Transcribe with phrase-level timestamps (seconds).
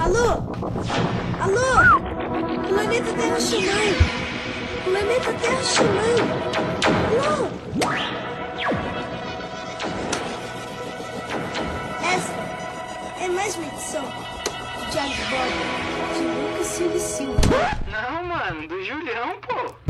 [0.00, 0.42] Alô?
[1.40, 1.70] Alô?
[2.68, 3.98] Planeta Terra chamando.
[4.84, 6.22] Planeta Terra chamando.
[7.08, 7.48] Alô?
[12.04, 12.34] Essa
[13.24, 14.04] é mais uma edição
[14.90, 14.98] de
[15.30, 15.62] Bordo
[16.14, 17.40] de Lucas Silva Silva.
[17.90, 19.85] Não, mano, do Julião, pô.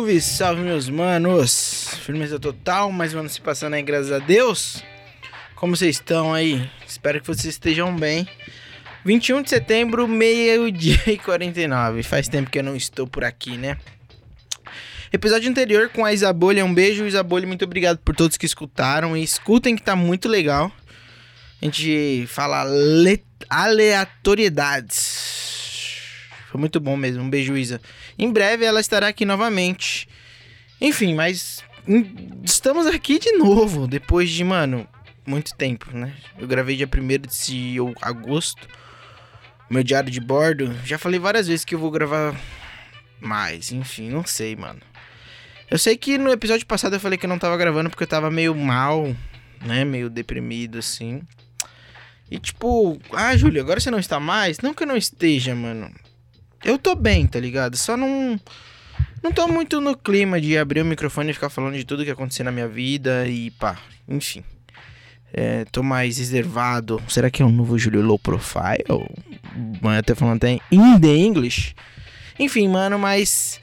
[0.00, 1.90] Salve, salve meus manos!
[2.06, 4.82] Firmeza total, mais um ano se passando aí, graças a Deus.
[5.54, 6.70] Como vocês estão aí?
[6.88, 8.26] Espero que vocês estejam bem.
[9.04, 12.02] 21 de setembro, meio-dia e 49.
[12.02, 13.76] Faz tempo que eu não estou por aqui, né?
[15.12, 19.14] Episódio anterior com a Isabolha, um beijo, Isabolha, muito obrigado por todos que escutaram.
[19.14, 20.72] E escutem que tá muito legal.
[21.60, 25.09] A gente fala ale- aleatoriedades.
[26.50, 27.22] Foi muito bom mesmo.
[27.22, 27.80] Um beijo, Isa.
[28.18, 30.08] Em breve ela estará aqui novamente.
[30.80, 31.62] Enfim, mas
[32.42, 33.86] estamos aqui de novo.
[33.86, 34.86] Depois de, mano,
[35.24, 36.12] muito tempo, né?
[36.36, 38.68] Eu gravei dia 1 de agosto.
[39.70, 40.74] Meu diário de bordo.
[40.84, 42.34] Já falei várias vezes que eu vou gravar
[43.20, 43.70] mais.
[43.70, 44.80] Enfim, não sei, mano.
[45.70, 48.08] Eu sei que no episódio passado eu falei que eu não tava gravando porque eu
[48.08, 49.14] tava meio mal,
[49.64, 49.84] né?
[49.84, 51.22] Meio deprimido, assim.
[52.28, 54.58] E tipo, ah, Júlio, agora você não está mais?
[54.58, 55.92] Não que eu não esteja, mano.
[56.64, 57.76] Eu tô bem, tá ligado?
[57.76, 58.38] Só não.
[59.22, 62.10] Não tô muito no clima de abrir o microfone e ficar falando de tudo que
[62.10, 63.78] aconteceu na minha vida e pá.
[64.08, 64.44] Enfim.
[65.32, 67.00] É, tô mais reservado.
[67.08, 68.84] Será que é um novo Júlio Low Profile?
[69.80, 71.74] Mano, até falando até in the English.
[72.38, 73.60] Enfim, mano, mas.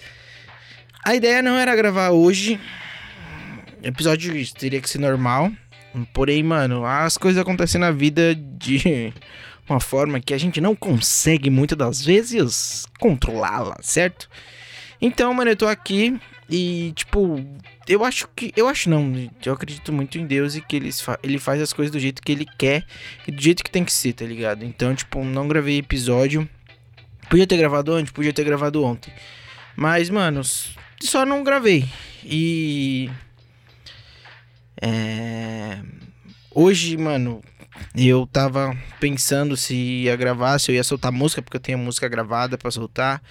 [1.03, 2.59] A ideia não era gravar hoje.
[3.83, 5.51] Episódio teria que ser normal.
[6.13, 9.13] Porém, mano, as coisas acontecem na vida de
[9.69, 14.29] uma forma que a gente não consegue muitas das vezes controlá-la, certo?
[15.01, 16.19] Então, mano, eu tô aqui
[16.49, 17.43] e, tipo,
[17.87, 18.53] eu acho que.
[18.55, 19.13] Eu acho não,
[19.45, 22.21] eu acredito muito em Deus e que ele, fa ele faz as coisas do jeito
[22.21, 22.85] que ele quer
[23.27, 24.63] e do jeito que tem que ser, tá ligado?
[24.63, 26.47] Então, tipo, não gravei episódio.
[27.29, 29.13] Podia ter gravado antes, podia ter gravado ontem.
[29.75, 30.41] Mas, mano,
[31.01, 31.85] só não gravei.
[32.23, 33.09] E.
[34.81, 35.79] É.
[36.51, 37.41] Hoje, mano,
[37.95, 42.07] eu tava pensando se ia gravar, se eu ia soltar música, porque eu tenho música
[42.07, 43.21] gravada pra soltar.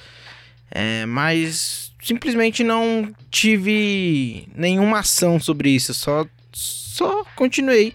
[0.71, 5.95] É, mas simplesmente não tive nenhuma ação sobre isso.
[5.95, 7.95] Só, só continuei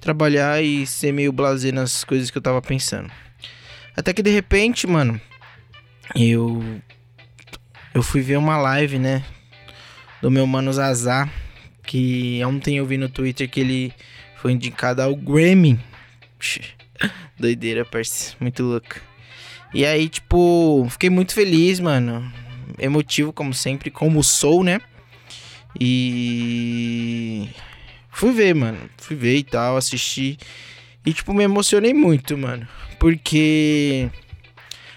[0.00, 3.10] trabalhar e ser meio blasé nas coisas que eu tava pensando.
[3.96, 5.18] Até que de repente, mano,
[6.14, 6.62] eu.
[7.94, 9.24] Eu fui ver uma live, né?
[10.20, 11.28] Do meu mano Zazá.
[11.86, 13.94] Que ontem eu vi no Twitter que ele
[14.36, 15.78] foi indicado ao Grammy.
[17.38, 18.36] Doideira, parceiro.
[18.40, 19.00] Muito louco.
[19.72, 22.32] E aí, tipo, fiquei muito feliz, mano.
[22.78, 24.80] Emotivo, como sempre, como sou, né?
[25.80, 27.48] E.
[28.10, 28.78] Fui ver, mano.
[28.96, 30.38] Fui ver e tal, assisti.
[31.04, 32.66] E, tipo, me emocionei muito, mano.
[32.98, 34.08] Porque.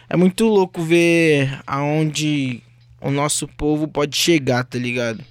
[0.09, 2.61] É muito louco ver aonde
[3.01, 5.23] o nosso povo pode chegar, tá ligado?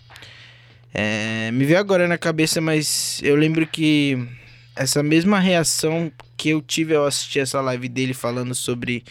[0.98, 4.16] É, me veio agora na cabeça, mas eu lembro que
[4.74, 9.04] essa mesma reação que eu tive ao assistir essa live dele falando sobre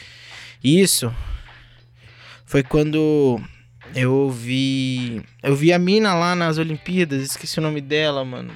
[0.63, 1.13] isso
[2.43, 3.39] foi quando
[3.93, 8.51] eu vi eu vi a mina lá nas Olimpíadas, esqueci o nome dela, mano.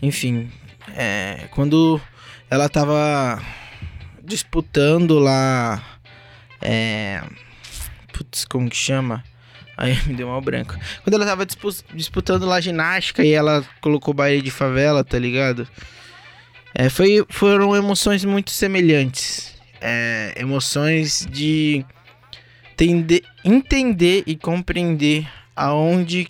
[0.00, 0.50] Enfim,
[0.96, 2.00] é, quando
[2.48, 3.42] ela tava
[4.22, 5.84] disputando lá
[6.62, 7.22] é,
[8.10, 9.22] putz, como que chama?
[9.76, 10.76] Aí me deu mal branco.
[11.02, 15.66] Quando ela tava dispu- disputando lá ginástica e ela colocou baile de favela, tá ligado?
[16.74, 19.54] É, foi, foram emoções muito semelhantes.
[19.80, 21.84] É, emoções de
[22.76, 26.28] tende- entender e compreender aonde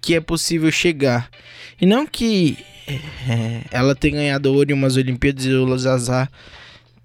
[0.00, 1.30] que é possível chegar.
[1.80, 6.28] E não que é, ela tenha ganhado ouro em umas Olimpíadas e o Zazá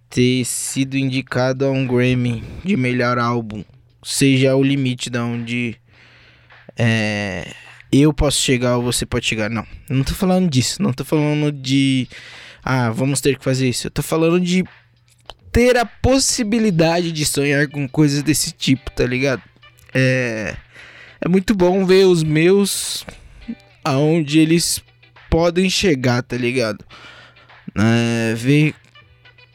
[0.09, 3.63] ter sido indicado a um Grammy de melhor álbum
[4.03, 5.75] seja o limite da onde
[6.77, 7.47] é,
[7.91, 9.50] eu posso chegar ou você pode chegar.
[9.50, 10.81] Não, não tô falando disso.
[10.81, 12.07] Não tô falando de
[12.63, 13.88] ah, vamos ter que fazer isso.
[13.88, 14.63] Eu tô falando de
[15.51, 19.44] ter a possibilidade de sonhar com coisas desse tipo, tá ligado?
[19.94, 20.55] É,
[21.21, 23.05] é muito bom ver os meus
[23.83, 24.81] aonde eles
[25.29, 26.83] podem chegar, tá ligado?
[27.75, 28.73] É, ver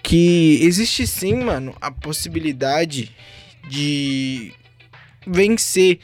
[0.02, 3.14] que existe sim, mano, a possibilidade
[3.66, 4.52] de
[5.26, 6.00] vencer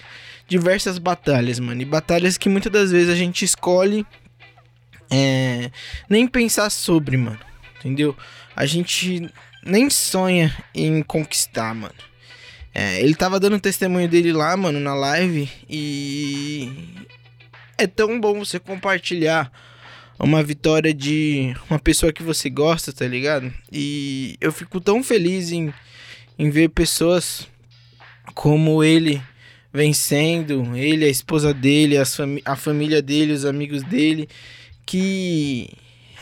[0.49, 1.81] diversas batalhas, mano.
[1.81, 4.07] E batalhas que muitas das vezes a gente escolhe
[5.11, 5.71] é,
[6.09, 7.41] nem pensar sobre, mano.
[7.79, 8.17] Entendeu?
[8.57, 9.31] A gente
[9.65, 11.95] nem sonha em conquistar, mano.
[12.75, 15.49] É, ele tava dando testemunho dele lá, mano, na live.
[15.69, 17.05] E
[17.79, 19.51] é tão bom você compartilhar
[20.19, 23.53] uma vitória de uma pessoa que você gosta, tá ligado?
[23.71, 25.73] E eu fico tão feliz em,
[26.39, 27.49] em ver pessoas
[28.35, 29.23] como ele
[29.73, 34.29] vencendo, ele, a esposa dele, as fami a família dele, os amigos dele,
[34.87, 35.69] que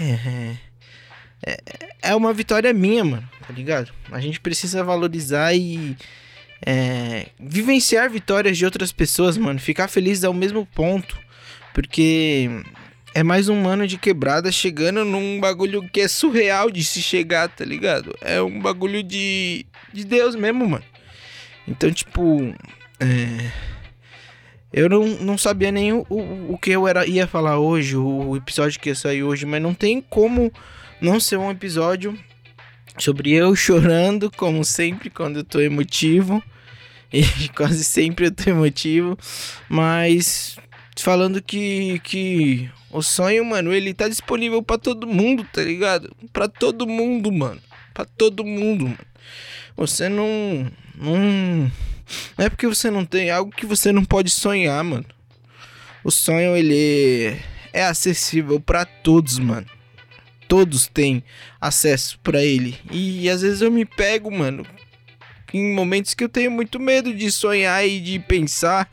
[0.01, 0.57] é,
[1.45, 1.59] é,
[2.01, 3.93] é uma vitória minha, mano, tá ligado?
[4.11, 5.95] A gente precisa valorizar e
[6.65, 11.19] é, vivenciar vitórias de outras pessoas, mano, ficar feliz ao mesmo ponto,
[11.75, 12.49] porque
[13.15, 17.49] é mais um mano de quebrada chegando num bagulho que é surreal de se chegar,
[17.49, 18.17] tá ligado?
[18.21, 20.85] É um bagulho de, de Deus mesmo, mano.
[21.69, 22.55] Então, tipo,
[22.99, 23.51] é...
[24.73, 28.37] eu não, não sabia nem o, o, o que eu era, ia falar hoje, o
[28.37, 30.53] episódio que ia sair hoje, mas não tem como
[31.01, 32.19] não ser um episódio
[32.99, 36.43] sobre eu chorando, como sempre, quando eu tô emotivo.
[37.13, 37.23] E
[37.55, 39.19] quase sempre eu tô emotivo,
[39.69, 40.57] mas
[40.97, 46.15] falando que, que o sonho, mano, ele tá disponível para todo mundo, tá ligado?
[46.33, 47.61] Para todo mundo, mano.
[47.95, 48.99] Para todo mundo, mano.
[49.77, 51.73] Você não não
[52.37, 55.07] não é porque você não tem algo que você não pode sonhar, mano.
[56.05, 57.39] O sonho ele
[57.73, 59.67] é acessível para todos, mano.
[60.47, 61.25] Todos têm
[61.61, 62.79] acesso para ele.
[62.91, 64.67] E às vezes eu me pego, mano,
[65.55, 68.91] em momentos que eu tenho muito medo de sonhar e de pensar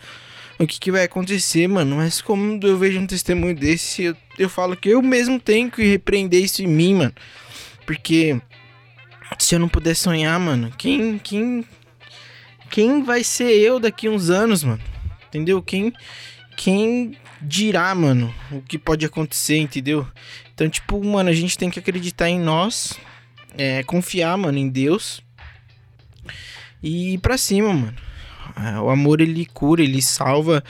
[0.59, 1.95] o que, que vai acontecer, mano.
[1.95, 5.83] Mas como eu vejo um testemunho desse, eu, eu falo que eu mesmo tenho que
[5.83, 7.13] repreender isso em mim, mano.
[7.85, 8.39] Porque
[9.39, 11.65] se eu não puder sonhar, mano, quem, quem,
[12.69, 14.81] quem vai ser eu daqui uns anos, mano?
[15.27, 15.61] Entendeu?
[15.61, 15.93] Quem,
[16.57, 20.05] quem dirá, mano, o que pode acontecer, entendeu?
[20.53, 22.99] Então, tipo, mano, a gente tem que acreditar em nós,
[23.57, 25.21] é, confiar, mano, em Deus
[26.83, 28.08] e ir pra cima, mano.
[28.55, 30.63] É, o amor ele cura, ele salva.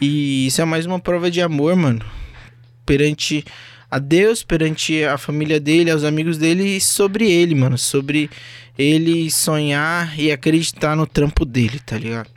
[0.00, 2.04] E isso é mais uma prova de amor, mano.
[2.84, 3.44] Perante
[3.90, 7.76] a Deus, perante a família dele, aos amigos dele e sobre ele, mano.
[7.78, 8.30] Sobre
[8.78, 12.30] ele sonhar e acreditar no trampo dele, tá ligado?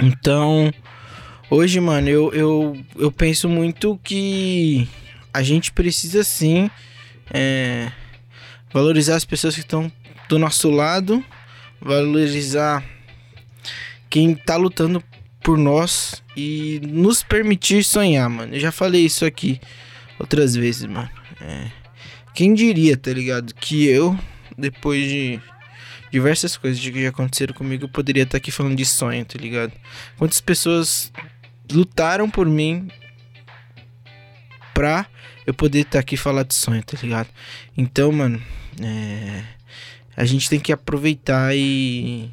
[0.00, 0.72] Então,
[1.48, 4.88] hoje, mano, eu, eu, eu penso muito que
[5.32, 6.70] a gente precisa sim
[7.32, 7.90] é,
[8.72, 9.90] valorizar as pessoas que estão
[10.28, 11.24] do nosso lado,
[11.80, 12.82] valorizar
[14.12, 15.02] quem tá lutando
[15.42, 18.54] por nós e nos permitir sonhar, mano.
[18.54, 19.58] Eu já falei isso aqui
[20.18, 21.08] outras vezes, mano.
[21.40, 21.70] É.
[22.34, 23.54] Quem diria, tá ligado?
[23.54, 24.14] Que eu,
[24.56, 25.40] depois de
[26.10, 29.38] diversas coisas que já aconteceram comigo, eu poderia estar tá aqui falando de sonho, tá
[29.38, 29.72] ligado?
[30.18, 31.10] Quantas pessoas
[31.72, 32.88] lutaram por mim
[34.74, 35.06] pra
[35.46, 37.30] eu poder estar tá aqui falar de sonho, tá ligado?
[37.74, 38.42] Então, mano,
[38.78, 39.42] é...
[40.14, 42.30] a gente tem que aproveitar e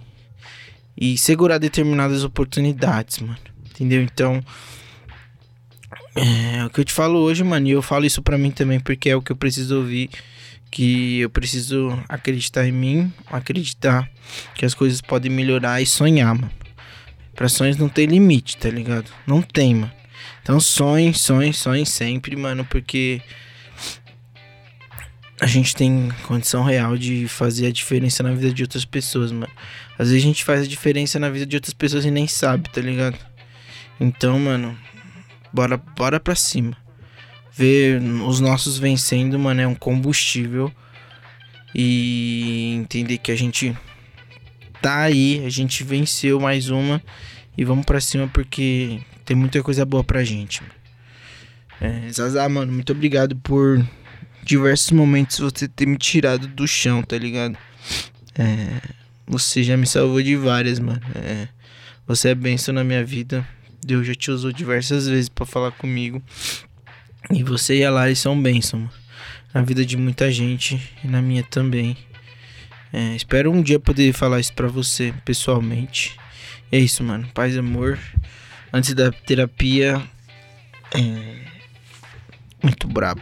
[0.99, 3.37] e segurar determinadas oportunidades, mano.
[3.71, 4.01] Entendeu?
[4.01, 4.43] Então,
[6.13, 8.81] é o que eu te falo hoje, mano, e eu falo isso pra mim também,
[8.81, 10.09] porque é o que eu preciso ouvir.
[10.69, 14.07] Que eu preciso acreditar em mim, acreditar
[14.53, 16.51] que as coisas podem melhorar e sonhar, mano.
[17.33, 19.09] Pra sonhos não tem limite, tá ligado?
[19.25, 19.91] Não tem, mano.
[20.43, 23.21] Então sonhe, sonhe, sonhe sempre, mano, porque
[25.49, 29.51] gente tem condição real de fazer a diferença na vida de outras pessoas, mano.
[29.97, 32.69] Às vezes a gente faz a diferença na vida de outras pessoas e nem sabe,
[32.69, 33.17] tá ligado?
[33.99, 34.77] Então, mano,
[35.51, 36.75] bora, bora pra cima.
[37.53, 40.71] Ver os nossos vencendo, mano, é um combustível.
[41.75, 43.75] E entender que a gente
[44.81, 47.01] tá aí, a gente venceu mais uma.
[47.57, 50.79] E vamos pra cima porque tem muita coisa boa pra gente, mano.
[51.81, 53.85] É, mano, muito obrigado por
[54.43, 57.57] diversos momentos você ter me tirado do chão, tá ligado?
[58.37, 58.81] É,
[59.27, 61.01] você já me salvou de várias, mano.
[61.15, 61.47] É,
[62.07, 63.47] você é benção na minha vida.
[63.85, 66.21] Deus já te usou diversas vezes para falar comigo.
[67.31, 68.91] E você e a Lari são bênção, mano.
[69.53, 71.97] Na vida de muita gente e na minha também.
[72.91, 76.17] É, espero um dia poder falar isso pra você pessoalmente.
[76.71, 77.27] E é isso, mano.
[77.33, 77.99] Paz e amor.
[78.71, 80.01] Antes da terapia.
[80.95, 81.39] É.
[82.63, 83.21] Muito brabo.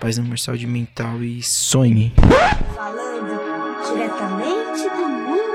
[0.00, 2.12] Paz, amor, saúde mental e sonhe.
[2.72, 3.34] Falando
[3.84, 5.47] diretamente do mundo.